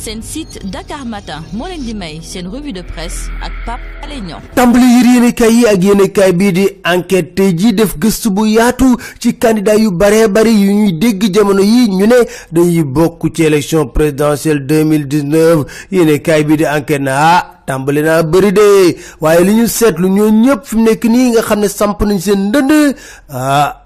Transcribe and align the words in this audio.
Sen 0.00 0.22
site 0.24 0.58
Dakar 0.72 1.02
Matin 1.12 1.44
moo 1.52 1.66
leen 1.68 1.82
di 1.84 1.92
may 2.02 2.20
sen 2.24 2.46
revue 2.52 2.72
de 2.72 2.80
presse 2.82 3.26
ak 3.44 3.52
Pap 3.66 3.80
Alé 4.06 4.16
tambli 4.56 4.80
tàmbali 4.80 4.80
kay 4.88 5.10
yéenekaay 5.10 5.52
yi 5.58 5.66
ak 5.72 5.82
yéenekaay 5.84 6.32
di 6.56 6.64
enquête 6.92 7.34
tey 7.36 7.52
ji 7.52 7.74
def 7.76 7.98
gëstu 8.00 8.30
bu 8.30 8.46
yaatu 8.48 8.88
ci 9.20 9.34
candidat 9.36 9.76
yu 9.76 9.90
bare 9.92 10.22
bari 10.32 10.54
yu 10.62 10.72
ñuy 10.72 10.92
dégg 10.96 11.28
jamono 11.34 11.60
yi 11.62 11.88
ñu 11.90 12.06
ne 12.06 12.16
dañuy 12.50 12.84
ci 13.34 13.42
élection 13.42 13.86
présidentielle 13.88 14.64
2019 14.66 15.66
kay 16.24 16.44
bi 16.44 16.56
di 16.56 16.66
enquête 16.66 17.02
na 17.02 17.12
ah 17.36 17.42
na 17.68 18.22
bari 18.22 18.52
de 18.54 18.96
waye 19.20 19.44
li 19.44 19.52
ñu 19.54 19.66
setlu 19.68 20.08
ñoo 20.08 20.30
ñëpp 20.30 20.64
fi 20.64 20.76
nek 20.76 21.04
ni 21.04 21.30
nga 21.30 21.42
xamne 21.42 21.68
samp 21.68 22.00
nañ 22.00 22.18
sen 22.18 22.48
ndënd 22.48 22.72
ah, 23.28 23.79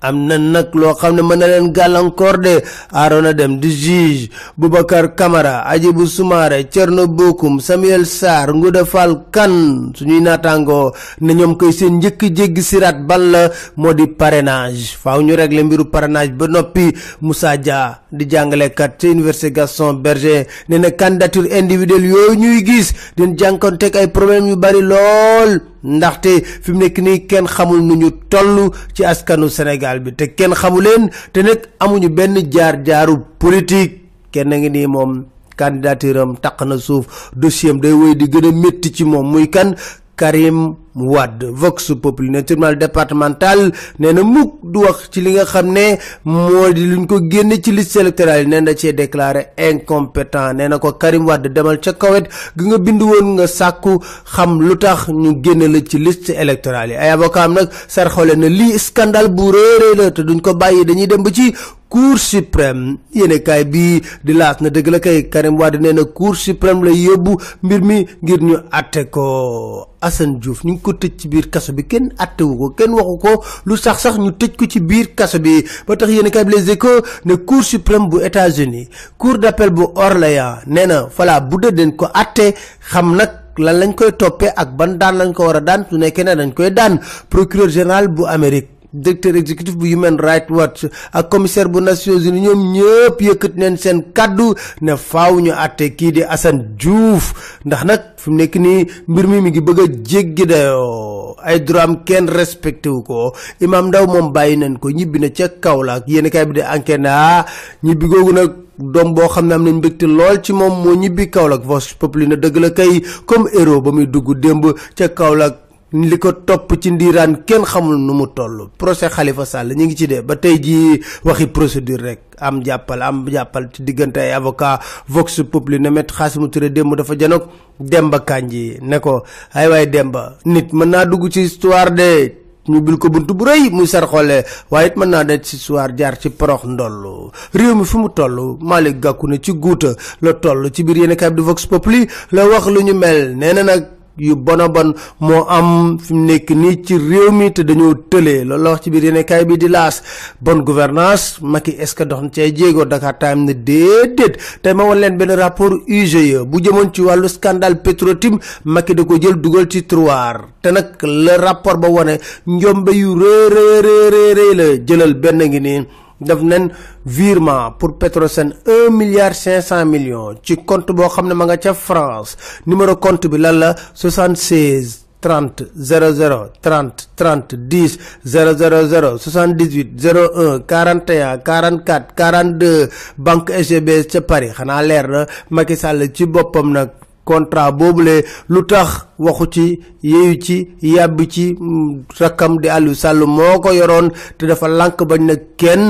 amna 0.00 0.38
nak 0.40 0.74
lo, 0.74 0.94
xamne 0.96 1.20
man 1.22 1.40
len 1.44 1.70
galan 1.72 2.10
na 2.14 2.60
arona 2.92 3.32
dem 3.34 3.60
di 3.60 3.68
juge 3.70 4.30
boubacar 4.56 5.14
camara 5.14 5.64
ajibu 5.68 6.08
soumaré 6.08 6.64
bokum 7.08 7.60
samuel 7.60 8.06
sar 8.08 8.48
nguda 8.52 8.86
fal 8.88 9.28
kan 9.30 9.92
suñu 9.94 10.20
natango 10.24 10.92
ne 11.20 11.34
ñom 11.34 11.56
koy 11.56 11.72
seen 11.72 12.00
jëk 12.00 12.32
jëg 12.32 12.56
sirat 12.60 12.96
ban 13.06 13.30
la 13.30 13.50
moo 13.76 13.92
parrainage 14.18 14.96
faaw 14.96 15.20
ñu 15.20 15.36
régler 15.36 15.64
mbiru 15.64 15.84
parrainage 15.92 16.32
ba 16.32 16.46
nopi 16.48 16.92
moussa 17.20 17.56
dia 17.58 18.00
di 18.10 18.26
kat 18.26 18.96
ca 18.98 19.06
université 19.08 19.50
gaston 19.52 20.00
berger 20.00 20.46
ne 20.68 20.78
na 20.78 20.90
candidature 20.90 21.46
individuelle 21.52 22.08
yoy 22.08 22.36
ñuy 22.36 22.64
gis 22.64 22.94
den 23.16 23.36
jankonté 23.36 23.90
ay 23.94 24.08
problème 24.08 24.48
yu 24.48 24.56
bari 24.56 24.80
lol 24.80 25.69
ndaxte 25.84 26.40
fi 26.62 26.72
mu 26.72 26.78
nekk 26.80 26.98
nii 26.98 27.26
kenn 27.26 27.46
xamul 27.48 27.80
nu 27.82 27.94
ñu 27.96 28.10
toll 28.28 28.70
ci 28.94 29.02
askanu 29.04 29.48
Sénégal 29.48 30.00
bi 30.04 30.12
te 30.14 30.24
kenn 30.38 30.52
xamu 30.54 30.80
leen 30.80 31.10
te 31.32 31.40
nag 31.42 31.60
amuñu 31.80 32.08
benn 32.08 32.36
jaar-jaaru 32.52 33.16
politique 33.38 33.98
kenn 34.32 34.50
ngi 34.54 34.70
nii 34.70 34.86
moom 34.86 35.24
candidature 35.56 36.20
am 36.20 36.36
taq 36.42 36.60
na 36.66 36.76
suuf 36.78 37.30
dossier 37.36 37.74
day 37.80 37.92
woy 37.92 38.14
di 38.14 38.26
gën 38.32 38.46
a 38.48 38.52
métti 38.52 38.92
ci 38.92 39.04
moom 39.04 39.26
muy 39.32 39.48
kan 39.48 39.74
Karim 40.20 40.74
Wade 40.94 41.44
Vox 41.52 41.90
Populi 42.00 42.30
ne 42.30 42.42
tribunal 42.42 42.76
départemental 42.76 43.70
nee 44.00 44.12
na 44.12 44.22
mukk 44.24 44.58
du 44.64 44.80
wax 44.82 45.10
ci 45.10 45.20
li 45.20 45.30
nga 45.38 45.44
xam 45.44 45.66
ne 45.72 45.98
moo 46.24 46.66
di 46.74 46.82
luñ 46.90 47.06
ko 47.06 47.20
génnee 47.30 47.62
ci 47.62 47.70
liste 47.70 47.96
électorale 48.00 48.40
yi 48.42 48.46
nee 48.46 48.60
na 48.60 48.72
cee 48.74 48.92
déclaré 48.92 49.52
incompétent 49.56 50.52
nee 50.54 50.68
na 50.68 50.78
ko 50.78 50.92
Karim 50.98 51.26
wadd 51.28 51.46
demal 51.54 51.78
ca 51.84 51.92
kawet 51.94 52.26
gi 52.58 52.64
nga 52.66 52.78
bind 52.78 53.02
woon 53.02 53.28
nga 53.38 53.46
sàkku 53.46 54.00
xam 54.34 54.58
lu 54.60 54.74
tax 54.76 55.00
ñu 55.08 55.30
génne 55.44 55.68
la 55.70 55.78
ci 55.88 55.98
liste 55.98 56.30
électorale 56.34 56.92
yi 56.92 56.98
ay 56.98 57.10
avocat 57.14 57.44
am 57.44 57.52
nag 57.54 57.68
sarxole 57.88 58.34
na 58.36 58.48
lii 58.48 58.78
scandale 58.78 59.28
bu 59.28 59.50
réerée 59.54 59.94
la 59.96 60.10
te 60.10 60.22
duñ 60.22 60.40
ko 60.40 60.54
bàyyi 60.54 60.84
dañuy 60.84 61.06
dem 61.06 61.22
ba 61.24 61.30
ci 61.30 61.54
cour 61.90 62.16
suprême 62.22 62.98
yéenekaay 63.12 63.64
bii 63.66 64.02
di 64.22 64.32
laas 64.32 64.60
na 64.62 64.70
dëgg 64.70 64.88
la 64.94 65.00
kay 65.02 65.26
Karim 65.28 65.56
Wade 65.58 65.80
nee 65.82 65.92
na 65.92 66.04
cour 66.04 66.36
suprême 66.36 66.84
la 66.86 66.92
yóbbu 66.94 67.32
mbir 67.64 67.82
mi 67.82 68.06
ngir 68.24 68.40
ñu 68.42 68.56
àtte 68.70 69.10
ko 69.10 69.86
Assane 70.02 70.38
Diouf 70.40 70.62
ñu 70.64 70.72
ngi 70.78 70.80
ko 70.82 70.92
tëj 70.94 71.12
ci 71.18 71.26
biir 71.28 71.50
kaso 71.50 71.72
bi 71.74 71.84
kenn 71.90 72.06
àttewu 72.18 72.54
ko 72.58 72.66
kenn 72.78 72.94
waxu 72.94 73.18
ko 73.18 73.32
lu 73.66 73.76
sax 73.76 73.98
sax 74.02 74.14
ñu 74.22 74.30
tëj 74.32 74.52
ko 74.56 74.64
ci 74.70 74.80
biir 74.80 75.08
kaso 75.18 75.40
bi 75.42 75.60
ba 75.86 75.96
tax 75.96 76.08
yéenekaay 76.10 76.44
bi 76.44 76.52
Les 76.56 76.68
Échos 76.70 77.02
ne 77.24 77.34
cour 77.34 77.64
suprême 77.64 78.08
bu 78.08 78.22
États-Unis 78.22 78.88
cour 79.18 79.38
d'appel 79.38 79.70
bu 79.70 79.82
Orléans 79.96 80.62
nee 80.68 80.86
na 80.86 81.08
voilà 81.16 81.40
bu 81.40 81.58
dee 81.60 81.72
dañ 81.74 81.96
ko 81.96 82.06
àtte 82.14 82.54
xam 82.90 83.16
nag. 83.16 83.36
lan 83.60 83.76
lañ 83.76 83.92
koy 83.98 84.12
toppee 84.16 84.48
ak 84.56 84.70
ban 84.78 84.94
daan 84.96 85.18
lañ 85.20 85.32
ko 85.36 85.44
war 85.48 85.56
a 85.60 85.60
daan 85.60 85.84
su 85.90 85.98
nekkee 85.98 86.24
ne 86.24 86.32
dañ 86.38 86.54
koy 86.56 86.70
daan 86.72 86.96
procureur 87.28 87.68
général 87.68 88.08
bu 88.08 88.22
Amérique 88.24 88.70
directeur 88.92 89.36
exécutif 89.38 89.76
bu 89.78 89.86
human 89.86 90.18
rights 90.18 90.50
watch 90.50 90.84
ak 91.14 91.30
commissaire 91.30 91.68
bu 91.70 91.78
nations 91.80 92.24
unies 92.26 92.42
ñoom 92.50 92.60
ñëpp 92.74 93.16
yëkkat 93.20 93.54
neen 93.56 93.76
seen 93.78 94.02
kaddu 94.14 94.54
ne 94.82 94.96
faaw 94.98 95.38
ñu 95.40 95.52
atté 95.54 95.90
kii 95.96 96.12
di 96.20 96.22
Assane 96.26 96.74
Diouf 96.78 97.58
ndax 97.64 97.82
nag 97.86 98.00
fi 98.18 98.28
mu 98.30 98.36
nekk 98.42 98.54
nii 98.58 98.80
mbir 99.08 99.26
mi 99.30 99.40
mi 99.42 99.50
ngi 99.54 99.60
bëgg 99.62 99.78
a 99.80 99.86
jéggi 99.86 100.44
dayoo 100.46 101.36
ay 101.42 101.60
droam 101.62 102.02
kenn 102.04 102.28
respecté 102.28 102.88
wu 102.90 103.00
ko 103.06 103.32
imam 103.62 103.88
ndaw 103.88 104.06
moom 104.10 104.32
bàyyi 104.34 104.56
nañ 104.60 104.76
ko 104.82 104.90
ñibbi 104.90 105.18
na 105.22 105.28
ca 105.30 105.46
kaolack 105.48 106.04
yéen 106.10 106.26
kay 106.30 106.44
bi 106.50 106.58
di 106.58 106.62
enquête 106.66 107.00
na 107.00 107.10
ah, 107.10 107.40
ñibbi 107.86 108.04
googu 108.10 108.32
nag 108.34 108.50
dom 108.80 109.14
bo 109.14 109.28
xamna 109.30 109.54
am 109.54 109.64
nañ 109.64 109.74
mbekté 109.78 110.06
lol 110.10 110.42
ci 110.42 110.50
mom 110.52 110.82
mo 110.82 110.90
ñibbi 110.98 111.30
kaolack 111.30 111.62
vos 111.62 111.94
populi 111.94 112.26
na 112.26 112.34
deug 112.36 112.56
la 112.58 112.70
kay 112.74 113.02
comme 113.26 113.46
héros 113.54 113.80
ba 113.80 113.92
muy 113.94 114.06
dugg 114.10 114.34
demb 114.42 114.66
ca 114.98 115.06
kaolack 115.08 115.69
liko 115.92 116.32
top 116.46 116.78
ci 116.78 116.90
ndiran 116.94 117.42
ken 117.44 117.64
xamul 117.66 117.98
nu 117.98 118.12
mu 118.14 118.26
toll 118.30 118.70
procès 118.78 119.10
khalifa 119.10 119.42
sall 119.44 119.72
ñi 119.74 119.86
ngi 119.90 119.96
ci 119.96 120.06
dé 120.06 120.22
ba 120.22 120.36
tay 120.36 120.60
ji 120.62 121.02
waxi 121.24 121.46
procédure 121.50 121.98
rek 122.02 122.20
am 122.38 122.62
jappal 122.62 123.02
am 123.02 123.26
jappal 123.26 123.66
ci 123.72 123.82
digënté 123.82 124.20
ay 124.30 124.38
avocat 124.38 124.78
vox 125.08 125.42
populi 125.50 125.80
ne 125.80 125.90
met 125.90 126.06
khasimu 126.12 126.46
turé 126.48 126.70
dafa 126.70 127.14
jënok 127.18 127.42
demba 127.80 128.20
kanji 128.20 128.78
ne 128.82 129.00
ko 129.00 129.22
ay 129.54 129.66
way 129.68 129.86
demba 129.86 130.36
nit 130.46 130.72
mën 130.72 130.90
na 130.90 131.04
dugg 131.04 131.26
ci 131.28 131.40
histoire 131.42 131.90
dé 131.90 132.38
ñu 132.68 132.80
bil 132.82 132.96
ko 132.96 133.08
buntu 133.10 133.34
bu 133.34 133.44
reuy 133.46 133.70
muy 133.72 133.88
sar 133.88 134.06
xolé 134.06 134.44
it 134.86 134.96
man 134.96 135.10
na 135.10 135.24
dé 135.24 135.40
ci 135.42 135.56
histoire 135.56 135.90
jaar 135.98 136.14
ci 136.20 136.30
prox 136.30 136.62
ndollu 136.66 137.32
réew 137.52 137.74
mi 137.74 137.82
mu 137.94 138.08
tollu 138.14 138.58
malik 138.60 139.00
gakku 139.00 139.26
ci 139.42 139.52
guuta 139.58 139.96
la 140.22 140.34
tollu 140.34 140.70
ci 140.70 140.84
bir 140.84 140.96
yene 140.98 141.16
kay 141.16 141.32
du 141.32 141.42
vox 141.42 141.66
populi 141.66 142.06
la 142.30 142.46
wax 142.46 142.68
lu 142.68 142.82
ñu 142.84 142.94
mel 142.94 143.34
néna 143.36 143.64
nak 143.64 143.99
yu 144.16 144.36
bona 144.36 144.68
bon 144.68 144.92
mo 145.20 145.44
am 145.48 145.98
fi 145.98 146.12
nek 146.14 146.50
nekk 146.50 146.58
nii 146.60 146.82
ci 146.84 146.94
réew 146.98 147.30
mi 147.32 147.50
te 147.52 147.62
dañoo 147.62 147.94
tëlee 148.10 148.44
lolo 148.44 148.62
la 148.64 148.70
wax 148.70 148.80
ci 148.82 148.90
biir 148.90 149.04
yene 149.04 149.22
kaay 149.24 149.44
bi 149.44 149.56
di 149.58 149.68
las 149.68 150.02
bon 150.40 150.58
gouvernance 150.64 151.38
maki 151.42 151.70
est 151.78 151.86
ce 151.86 151.94
que 151.94 152.02
dox 152.04 152.22
na 152.22 152.28
cay 152.28 152.52
Dakar 152.52 153.18
Time 153.18 153.44
ne 153.44 153.52
déedéet 153.52 154.36
tey 154.62 154.74
ma 154.74 154.84
wan 154.84 154.98
leen 155.00 155.16
benn 155.16 155.30
rapport 155.32 155.72
UGE 155.88 156.42
bu 156.46 156.58
jëmoon 156.62 156.92
ci 156.92 157.00
wàllu 157.02 157.28
scandale 157.28 157.76
Petrotim 157.80 158.38
Macky 158.64 158.94
da 158.94 159.04
ko 159.04 159.14
jël 159.20 159.36
dugal 159.40 159.68
ci 159.70 159.82
tiroir 159.84 160.48
te 160.62 160.68
le 160.70 161.38
rapport 161.40 161.78
ba 161.78 161.88
wone 161.88 162.18
yu 162.46 162.74
re 163.20 163.34
re 163.54 163.66
re 164.10 164.22
re 164.34 164.54
la 164.54 164.76
jëlal 164.86 165.14
benn 165.14 165.40
ngi 165.42 165.60
nii 165.60 165.86
def 166.20 166.40
nen 166.42 166.72
virement 167.04 167.72
pour 167.78 167.92
Petrosen 167.98 168.54
un 168.66 168.90
milliard 168.90 169.34
cinq 169.34 169.62
cent 169.62 169.84
million 169.86 170.34
ci 170.42 170.56
compte 170.64 170.92
boo 170.92 171.08
xam 171.08 171.26
ne 171.28 171.34
ma 171.34 171.44
nga 171.46 171.56
ca 171.56 171.72
France 171.72 172.36
numéro 172.66 172.94
compte 173.04 173.26
bi 173.28 173.38
lan 173.38 173.58
la 173.62 173.74
76 173.94 174.98
30 175.20 175.64
00 175.74 176.50
30 176.60 177.08
30 177.16 177.54
10 177.54 177.98
000 178.24 179.18
78 179.18 179.88
01 179.98 180.62
41 180.68 181.38
44 181.44 182.14
42 182.16 182.88
banque 183.18 183.50
SGB 183.62 183.88
ca 184.12 184.20
Paris 184.20 184.52
xanaa 184.58 184.82
leer 184.82 185.08
na 185.08 185.26
Macky 185.50 185.76
Sall 185.76 186.08
ci 186.12 186.26
boppam 186.26 186.70
nag. 186.72 186.90
contrat 187.30 187.70
boobule 187.78 188.16
lu 188.48 188.60
tax 188.70 188.88
waxu 189.24 189.44
ci 189.54 189.64
yeeyu 190.02 190.34
ci 190.44 190.56
yàbbi 190.82 191.24
ci 191.34 191.44
mm, 191.60 192.04
rakkam 192.20 192.58
di 192.62 192.68
Aliou 192.76 192.94
Sall 192.94 193.22
moo 193.36 193.60
ko 193.62 193.70
yoroon 193.78 194.08
te 194.38 194.48
dafa 194.50 194.66
lànk 194.80 194.98
bañ 195.10 195.22
na 195.28 195.34
kenn 195.60 195.84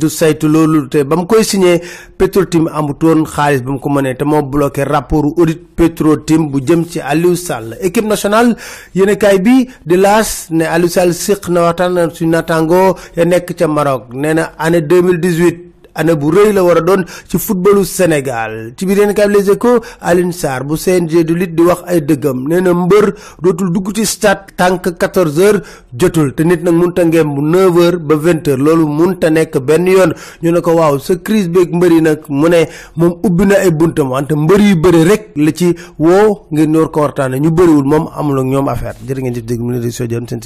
du 0.00 0.08
saytu 0.18 0.46
loolu 0.54 0.88
te 0.92 1.04
ba 1.08 1.16
mu 1.16 1.26
koy 1.30 1.44
signé 1.50 1.72
Petrotim 2.18 2.64
amutoon 2.76 3.22
xaalis 3.34 3.62
ba 3.66 3.70
mu 3.74 3.78
ko 3.84 3.88
mënee 3.94 4.14
te 4.18 4.24
moo 4.30 4.42
bloqué 4.52 4.82
rapport 4.94 5.26
audit 5.40 5.60
Petrotim 5.78 6.42
bu 6.50 6.60
jëm 6.66 6.82
ci 6.90 6.98
Aliou 7.00 7.36
Sall 7.46 7.76
équipe 7.86 8.06
national 8.12 8.56
yéenekaay 8.94 9.38
bi 9.46 9.68
di 9.88 9.96
laas 10.04 10.30
ne 10.58 10.64
Aliou 10.74 10.88
Sall 10.96 11.12
siq 11.24 11.48
na 11.52 11.62
waxtaan 11.68 12.10
suñu 12.14 12.30
naataango 12.32 12.80
ya 13.16 13.24
nekk 13.24 13.52
ca 13.58 13.66
Maroc 13.68 14.02
nee 14.22 14.34
na 14.34 14.48
année 14.64 14.80
2018 14.88 15.67
année 16.00 16.14
bu 16.22 16.28
rëy 16.34 16.52
la 16.56 16.62
war 16.66 16.78
a 16.78 16.80
doon 16.88 17.02
ci 17.30 17.36
footballu 17.46 17.82
Sénégal 17.92 18.52
ci 18.76 18.86
biir 18.88 18.98
yéen 19.02 19.12
kaay 19.14 19.28
Les 19.34 19.50
Échos 19.54 19.76
Alioune 20.10 20.32
Sarr 20.40 20.64
bu 20.70 20.74
CNG 20.82 21.12
du 21.30 21.34
lutte 21.40 21.54
di 21.58 21.62
wax 21.68 21.80
ay 21.92 22.00
dëggam 22.10 22.38
nee 22.50 22.60
na 22.66 22.72
mbër 22.82 23.06
dootul 23.46 23.70
dugg 23.76 23.90
ci 23.96 24.04
stade 24.12 24.52
tànk 24.60 24.84
14 25.00 25.40
heures 25.44 25.62
jotul 26.02 26.32
te 26.38 26.42
nit 26.50 26.62
nag 26.68 26.76
munta 26.80 27.02
ngeem 27.08 27.34
bu 27.36 27.42
9 27.52 27.64
heures 27.82 28.02
ba 28.10 28.14
20 28.26 28.46
heures 28.50 28.62
loolu 28.66 28.86
munta 28.98 29.28
nekk 29.38 29.58
benn 29.68 29.86
yoon 29.94 30.12
ñu 30.42 30.52
ne 30.54 30.60
ko 30.60 30.74
waaw 30.78 30.98
sa 31.06 31.14
crise 31.26 31.50
beeg 31.54 31.74
mbër 31.78 31.92
yi 31.96 32.02
nag 32.08 32.20
mu 32.28 32.46
ne 32.54 32.60
moom 32.96 33.12
ubbi 33.26 33.44
na 33.50 33.56
ay 33.64 33.70
buntam 33.70 34.12
wante 34.14 34.34
mbër 34.44 34.60
yu 34.68 34.76
bëri 34.82 35.02
rek 35.10 35.22
la 35.44 35.50
ci 35.58 35.74
woo 35.98 36.46
ngir 36.52 36.68
ñor 36.74 36.88
ko 36.90 37.00
waxtaane 37.02 37.40
ñu 37.42 37.50
bëriwul 37.50 37.86
moom 37.92 38.04
amul 38.18 38.38
ak 38.40 38.46
ñoom 38.52 38.68
affaire 38.68 38.98
jërë 39.06 39.20
ngeen 39.22 39.34
jëf 39.36 39.46
dégg 39.50 39.60
mu 39.62 39.78
di 39.80 39.92
soo 39.92 40.06
jëm 40.06 40.26
seen 40.28 40.42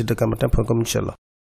site 0.92 1.31